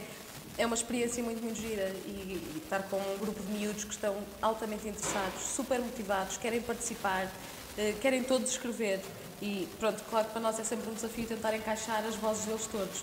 [0.59, 1.89] é uma experiência muito, muito gira.
[2.05, 6.61] E, e estar com um grupo de miúdos que estão altamente interessados, super motivados, querem
[6.61, 9.01] participar, uh, querem todos escrever.
[9.41, 12.67] E pronto, claro que para nós é sempre um desafio tentar encaixar as vozes deles
[12.67, 13.03] todos.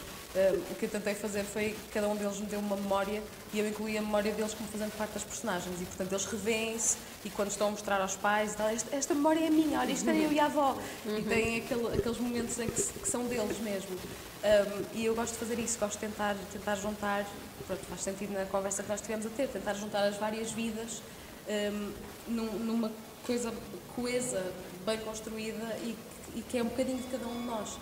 [0.71, 3.21] O que eu tentei fazer foi cada um deles me deu uma memória
[3.53, 5.79] e eu incluí a memória deles como fazendo parte das personagens.
[5.79, 9.45] E portanto eles revêem-se e quando estão a mostrar aos pais, tal, esta, esta, memória
[9.45, 10.75] é minha, olha, isto é eu e a avó.
[11.05, 11.19] Uhum.
[11.19, 13.95] E têm aquele, aqueles momentos em que, que são deles mesmo.
[13.95, 17.25] Um, e eu gosto de fazer isso, gosto de tentar, tentar juntar,
[17.67, 21.01] pronto, faz sentido na conversa que nós tivemos a ter, tentar juntar as várias vidas
[21.47, 21.93] um,
[22.27, 22.91] numa
[23.25, 23.53] coisa
[23.95, 24.43] coesa,
[24.85, 25.95] bem construída e
[26.35, 27.77] e que é um bocadinho de cada um de nós.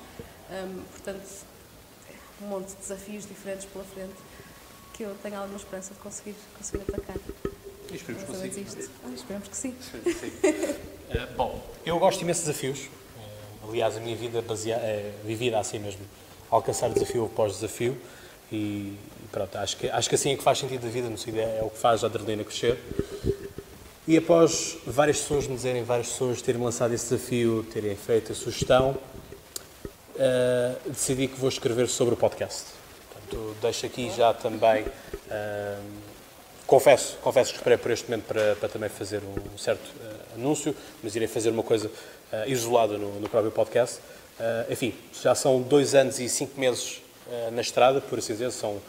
[0.49, 1.45] Um, portanto,
[2.41, 4.15] um monte de desafios diferentes pela frente
[4.93, 7.15] que eu tenho alguma esperança de conseguir, conseguir atacar.
[7.91, 8.89] E esperemos que consiga.
[9.03, 9.75] Ah, esperemos que sim.
[9.81, 10.47] sim, sim.
[10.47, 12.85] uh, bom, eu gosto imenso de desafios.
[12.85, 14.43] Uh, aliás, a minha vida
[14.77, 16.01] é vivida assim mesmo.
[16.49, 17.97] Alcançar desafio após desafio.
[18.51, 18.97] E
[19.31, 21.59] pronto, acho que, acho que assim é que faz sentido a vida, no sentido é,
[21.59, 22.77] é o que faz a adrenalina crescer.
[24.11, 28.35] E após várias pessoas me dizerem, várias pessoas terem lançado esse desafio, terem feito a
[28.35, 32.65] sugestão, uh, decidi que vou escrever sobre o podcast.
[33.07, 34.83] Portanto, deixo aqui já também.
[34.83, 35.81] Uh,
[36.67, 40.75] confesso, confesso que esperei por este momento para, para também fazer um certo uh, anúncio,
[41.01, 41.89] mas irei fazer uma coisa
[42.47, 44.01] isolada no, no, próprio podcast.
[44.69, 44.93] enfim,
[45.23, 47.01] já são dois anos e cinco meses
[47.53, 48.81] na estrada, por assim dizer, são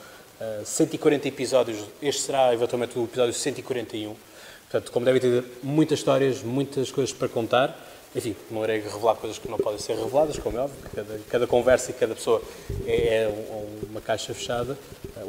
[0.65, 1.79] 140 episódios.
[2.03, 4.32] Este será eventualmente o episódio 141.
[4.73, 7.79] Portanto, como devem ter muitas histórias, muitas coisas para contar.
[8.17, 10.79] Enfim, não irei revelar coisas que não podem ser reveladas, como é óbvio.
[10.95, 12.41] Cada, cada conversa e cada pessoa
[12.87, 13.35] é, é
[13.91, 14.79] uma caixa fechada,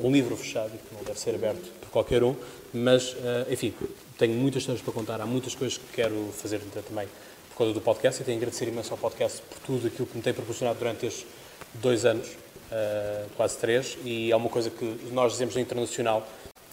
[0.01, 2.33] um livro fechado, que não deve ser aberto por qualquer um.
[2.73, 3.73] Mas, eh, enfim,
[4.17, 5.19] tenho muitas histórias para contar.
[5.19, 7.09] Há muitas coisas que quero fazer também
[7.49, 10.15] por causa do podcast e tenho que agradecer imenso ao podcast por tudo aquilo que
[10.15, 11.25] me tem proporcionado durante estes
[11.73, 13.97] dois anos, uh, quase três.
[14.05, 16.25] E é uma coisa que nós dizemos no internacional,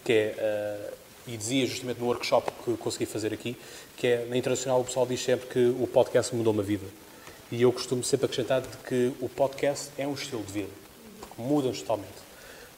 [0.05, 3.55] que é uh, e dizia justamente no workshop que consegui fazer aqui,
[3.97, 6.85] que é, na Internacional o pessoal diz sempre que o podcast mudou uma vida.
[7.51, 10.69] E eu costumo sempre acrescentar de que o podcast é um estilo de vida,
[11.19, 12.19] porque muda-nos totalmente.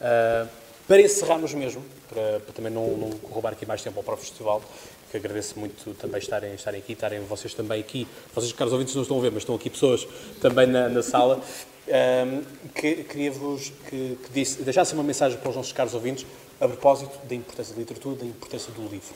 [0.01, 0.49] Uh,
[0.87, 4.61] Para encerrarmos mesmo, para, para também não, não roubar aqui mais tempo ao próprio festival,
[5.09, 8.07] que agradeço muito também estarem, estarem aqui, estarem vocês também aqui.
[8.33, 10.05] Vocês, caros ouvintes, não estão a ver, mas estão aqui pessoas
[10.41, 11.39] também na, na sala.
[11.87, 16.25] Um, que, Queria-vos que, que disse, deixassem uma mensagem para os nossos caros ouvintes
[16.63, 19.15] a propósito da importância da literatura, da importância do livro.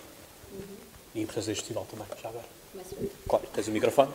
[1.16, 2.46] E a importância deste festival também, já agora.
[3.28, 4.12] Claro, tens o microfone.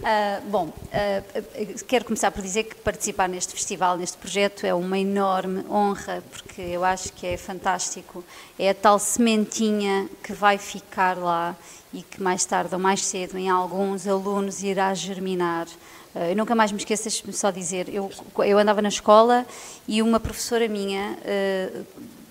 [0.00, 4.98] Uh, bom, uh, quero começar por dizer que participar neste festival, neste projeto, é uma
[4.98, 8.24] enorme honra, porque eu acho que é fantástico.
[8.58, 11.56] É a tal sementinha que vai ficar lá
[11.92, 15.68] e que mais tarde ou mais cedo em alguns alunos irá germinar.
[16.14, 19.46] Uh, eu nunca mais me esqueço, deixe-me só dizer, eu, eu andava na escola
[19.88, 21.16] e uma professora minha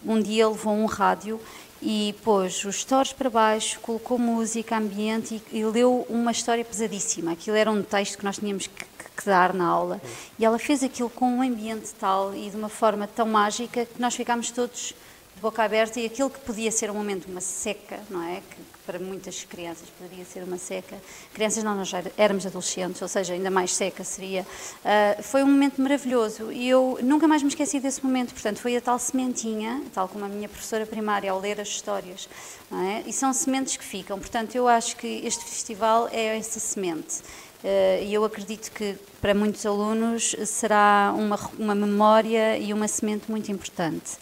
[0.06, 1.40] um dia levou um rádio
[1.82, 7.34] e pôs os stores para baixo, colocou música, ambiente e, e, leu uma história pesadíssima.
[7.34, 10.02] Aquilo era um texto que nós tínhamos que, que, dar na aula.
[10.40, 14.02] E ela fez aquilo com um ambiente tal e de uma forma tão mágica que
[14.02, 14.94] nós ficámos todos
[15.36, 18.42] de boca aberta e aquilo que podia ser um momento, uma seca, não é?
[18.42, 20.98] Que, para muitas crianças poderia ser uma seca.
[21.34, 24.42] Crianças não, nós já éramos adolescentes, ou seja, ainda mais seca seria.
[24.42, 28.34] Uh, foi um momento maravilhoso e eu nunca mais me esqueci desse momento.
[28.34, 32.28] Portanto, foi a tal sementinha, tal como a minha professora primária ao ler as histórias.
[32.72, 33.04] É?
[33.08, 34.20] E são sementes que ficam.
[34.20, 37.22] Portanto, eu acho que este festival é essa semente.
[37.64, 43.32] Uh, e eu acredito que para muitos alunos será uma, uma memória e uma semente
[43.32, 44.18] muito importante.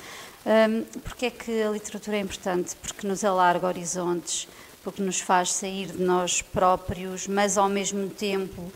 [0.45, 2.75] Um, porque é que a literatura é importante?
[2.81, 4.47] Porque nos alarga horizontes,
[4.83, 8.71] porque nos faz sair de nós próprios, mas ao mesmo tempo uh,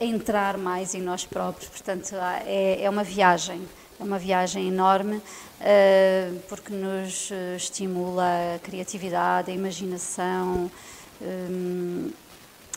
[0.00, 1.70] entrar mais em nós próprios.
[1.70, 3.66] Portanto, é, é uma viagem,
[3.98, 10.70] é uma viagem enorme, uh, porque nos uh, estimula a criatividade, a imaginação.
[11.22, 12.10] Um,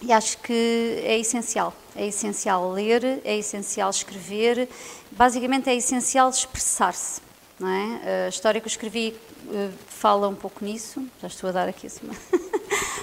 [0.01, 1.73] e acho que é essencial.
[1.95, 4.67] É essencial ler, é essencial escrever,
[5.11, 7.21] basicamente é essencial expressar-se.
[7.67, 8.25] É?
[8.25, 11.87] A história que eu escrevi uh, fala um pouco nisso, já estou a dar aqui
[11.87, 12.13] acima.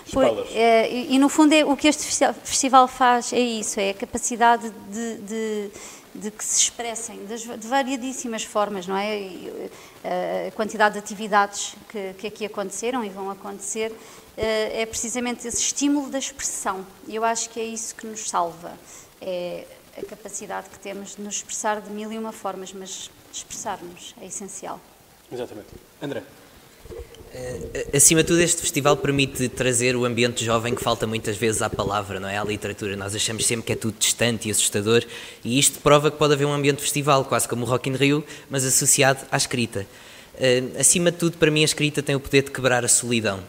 [0.07, 2.07] Foi, é, e, e, no fundo é, o que este
[2.43, 5.71] festival faz é isso, é a capacidade de, de,
[6.15, 9.21] de que se expressem das, de variadíssimas formas, não é?
[9.21, 9.71] E,
[10.49, 13.93] a quantidade de atividades que, que aqui aconteceram e vão acontecer
[14.37, 16.87] é precisamente esse estímulo da expressão.
[17.07, 18.73] E eu acho que é isso que nos salva.
[19.21, 19.67] É
[19.99, 24.27] a capacidade que temos de nos expressar de mil e uma formas, mas expressarmos é
[24.27, 24.81] essencial.
[25.31, 25.69] Exatamente.
[26.01, 26.23] André.
[26.91, 31.61] Uh, acima de tudo, este festival permite trazer o ambiente jovem que falta muitas vezes
[31.61, 32.39] à palavra, não é?
[32.39, 32.97] À literatura.
[32.97, 35.05] Nós achamos sempre que é tudo distante e assustador,
[35.45, 38.25] e isto prova que pode haver um ambiente festival, quase como o Rock in Rio,
[38.49, 39.87] mas associado à escrita.
[40.35, 43.43] Uh, acima de tudo, para mim, a escrita tem o poder de quebrar a solidão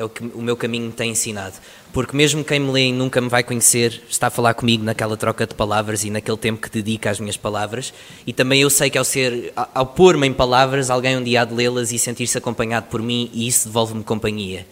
[0.00, 1.54] é o que o meu caminho me tem ensinado.
[1.92, 5.14] Porque mesmo quem me lê e nunca me vai conhecer, está a falar comigo naquela
[5.14, 7.92] troca de palavras e naquele tempo que dedica às minhas palavras.
[8.26, 11.44] E também eu sei que ao ser, ao pôr-me em palavras, alguém um dia há
[11.44, 14.66] de lê-las e sentir-se acompanhado por mim e isso devolve-me companhia.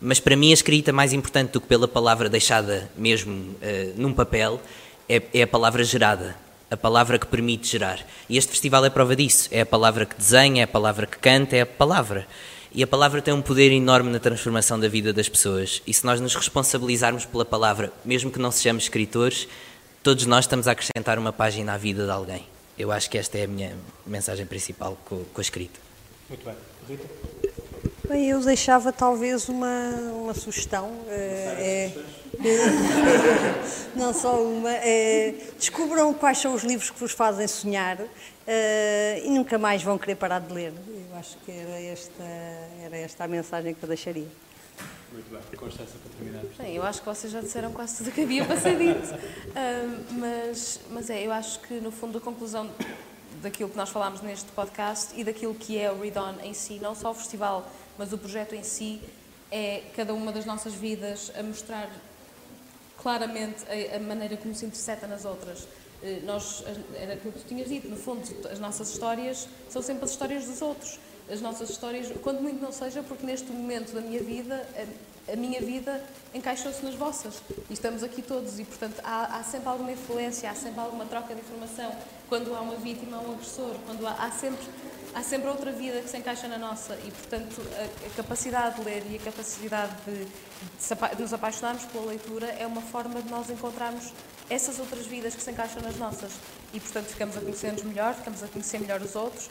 [0.00, 3.56] Mas para mim a escrita mais importante do que pela palavra deixada mesmo uh,
[3.96, 4.60] num papel
[5.08, 6.36] é, é a palavra gerada,
[6.70, 7.98] a palavra que permite gerar.
[8.28, 9.48] E este festival é prova disso.
[9.50, 12.28] É a palavra que desenha, é a palavra que canta, é a palavra.
[12.72, 15.82] E a palavra tem um poder enorme na transformação da vida das pessoas.
[15.86, 19.48] E se nós nos responsabilizarmos pela palavra, mesmo que não sejamos escritores,
[20.02, 22.44] todos nós estamos a acrescentar uma página à vida de alguém.
[22.78, 23.76] Eu acho que esta é a minha
[24.06, 25.80] mensagem principal com, a escrita.
[26.28, 26.54] Muito bem.
[26.88, 27.47] Rita?
[28.08, 29.90] Bem, eu deixava talvez uma,
[30.22, 30.90] uma sugestão.
[31.08, 31.92] É,
[33.94, 34.70] não só uma.
[34.70, 37.98] É, descubram quais são os livros que vos fazem sonhar
[38.48, 40.72] Uh, e nunca mais vão querer parar de ler.
[40.72, 42.22] Eu acho que era esta,
[42.82, 44.26] era esta a mensagem que eu deixaria.
[45.12, 45.68] Muito bem, para
[46.16, 46.44] terminar.
[46.56, 49.06] Bem, eu acho que vocês já disseram quase tudo o que havia para ser dito.
[49.48, 52.70] Uh, mas, mas é, eu acho que no fundo a conclusão
[53.42, 56.78] daquilo que nós falámos neste podcast e daquilo que é o Read On em si,
[56.80, 57.68] não só o festival,
[57.98, 59.00] mas o projeto em si,
[59.50, 61.90] é cada uma das nossas vidas a mostrar
[62.98, 65.66] claramente a, a maneira como se interseta nas outras.
[66.02, 66.62] Eh, nós,
[66.94, 70.44] era aquilo que tu tinhas dito, no fundo, as nossas histórias são sempre as histórias
[70.44, 70.98] dos outros.
[71.30, 74.66] As nossas histórias, quando muito não seja, porque neste momento da minha vida,
[75.28, 77.42] a, a minha vida encaixou-se nas vossas.
[77.68, 81.34] E estamos aqui todos, e portanto há, há, sempre alguma influência, há sempre alguma troca
[81.34, 81.94] de informação.
[82.28, 84.66] Quando há uma vítima, há um agressor, quando há, há sempre
[85.14, 88.84] há sempre outra vida que se encaixa na nossa e, portanto, a, a capacidade de
[88.84, 93.50] ler e a capacidade de, de, nos apaixonarmos pela leitura é uma forma de nós
[93.50, 94.12] encontrarmos
[94.50, 96.32] essas outras vidas que se encaixam nas nossas.
[96.72, 99.48] E, portanto, ficamos a conhecer-nos melhor, ficamos a conhecer melhor os outros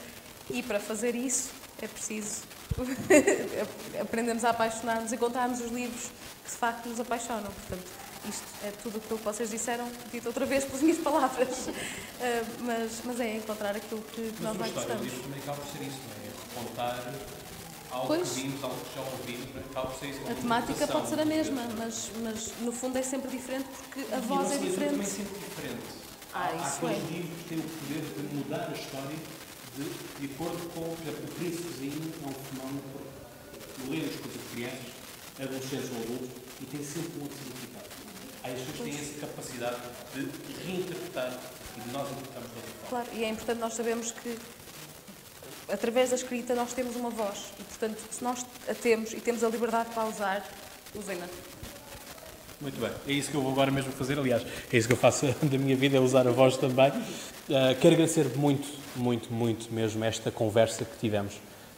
[0.50, 1.50] e, para fazer isso,
[1.80, 2.42] é preciso
[4.00, 6.10] aprendemos a apaixonar-nos, encontrarmos os livros
[6.44, 7.50] que, de facto, nos apaixonam.
[7.50, 7.86] Portanto,
[8.28, 11.48] isto é tudo aquilo que vocês disseram, dito outra vez pelas minhas palavras.
[11.48, 11.72] Uh,
[12.64, 15.06] mas, mas é encontrar aquilo que, que nós mais gostamos.
[15.06, 16.28] Mas também acaba por ser isso, não é?
[16.28, 17.14] É recontar
[17.90, 18.28] algo Pois.
[18.28, 19.58] que vimos, algo que já ouvimos, é?
[19.70, 20.20] acaba por ser isso.
[20.30, 24.20] A temática pode ser a mesma, mas, mas no fundo é sempre diferente porque a
[24.20, 25.06] voz é também diferente.
[25.06, 25.98] sempre diferente.
[26.34, 27.12] Ah, Há isso aqueles é.
[27.12, 29.16] livros que têm o poder de mudar a história
[29.78, 32.82] de, de acordo com, por exemplo, o príncipezinho é um fenómeno
[33.76, 34.90] que lê as coisas de crianças,
[35.38, 37.77] adolescentes ou adultos, e tem sempre um outro significado.
[38.48, 39.76] Há as pessoas que têm essa capacidade
[40.14, 41.38] de reinterpretar
[41.76, 42.88] e de nós interpretarmos de outra forma.
[42.88, 44.38] Claro, e é importante nós sabermos que
[45.72, 49.44] através da escrita nós temos uma voz e portanto se nós a temos e temos
[49.44, 50.44] a liberdade para a usar,
[50.94, 51.26] usem-na.
[52.60, 54.18] Muito bem, é isso que eu vou agora mesmo fazer.
[54.18, 56.90] Aliás, é isso que eu faço da minha vida, é usar a voz também.
[56.90, 61.34] Uh, quero agradecer muito, muito, muito mesmo esta conversa que tivemos,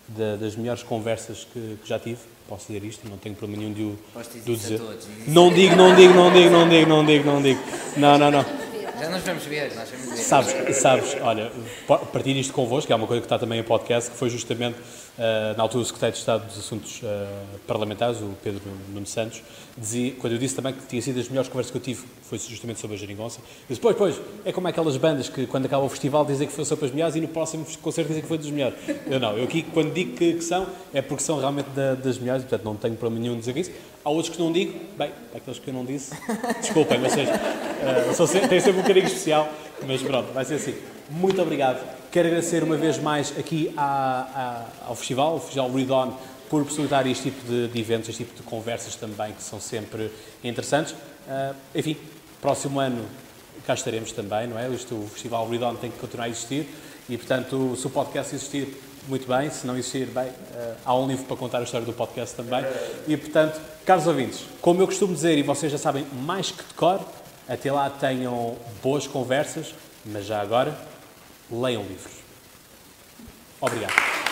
[0.08, 2.20] da- das melhores conversas que, que já tive.
[2.50, 3.98] Posso dizer isto, não tenho problema nenhum de o,
[4.44, 4.80] de o dizer.
[4.80, 5.06] todos.
[5.28, 7.60] Não digo, não digo, não digo, não digo, não digo, não digo.
[7.96, 8.44] Não, não, não.
[9.00, 10.16] Já nós vamos ver, nós vamos ver.
[10.18, 11.50] Sabes, sabes, olha,
[11.86, 14.28] pa- partilho isto convosco, que é uma coisa que está também em podcast, que foi
[14.28, 14.76] justamente
[15.18, 18.60] ah, na altura o secretário de Estado dos Assuntos ah, Parlamentares, o Pedro
[18.92, 19.42] Nuno Santos,
[19.76, 22.38] dizia, quando eu disse também que tinha sido as melhores conversas que eu tive, foi
[22.38, 25.88] justamente sobre a geringonça, disse, pois, pois, é como aquelas bandas que quando acaba o
[25.88, 28.50] festival dizem que foi sobre as melhores e no próximo concerto dizem que foi dos
[28.50, 28.76] melhores.
[29.06, 32.18] Eu não, eu aqui quando digo que, que são, é porque são realmente da- das
[32.18, 33.70] melhores, portanto não tenho problema nenhum dizer isso.
[34.04, 36.12] Há outros que não digo, bem, aqueles que eu não disse,
[36.60, 39.46] desculpem, vocês uh, são se- têm sempre um carinho especial,
[39.86, 40.74] mas pronto, vai ser assim.
[41.10, 41.84] Muito obrigado.
[42.10, 46.12] Quero agradecer uma vez mais aqui à- à- ao festival, o Festival Read On,
[46.48, 50.10] por possibilitar este tipo de, de eventos, este tipo de conversas também, que são sempre
[50.42, 50.92] interessantes.
[50.92, 51.96] Uh, enfim,
[52.40, 53.04] próximo ano
[53.66, 54.66] cá estaremos também, não é?
[54.70, 56.66] Isto, o Festival Read On tem que continuar a existir
[57.08, 61.06] e, portanto, se o podcast existir, muito bem, se não existir, bem, eh, há um
[61.06, 62.64] livro para contar a história do podcast também.
[63.06, 66.74] E, portanto, caros ouvintes, como eu costumo dizer, e vocês já sabem mais que de
[66.74, 67.00] cor,
[67.48, 69.74] até lá tenham boas conversas,
[70.04, 70.76] mas já agora,
[71.50, 72.14] leiam livros.
[73.60, 74.29] Obrigado.